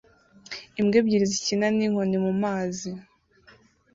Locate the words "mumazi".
2.25-2.91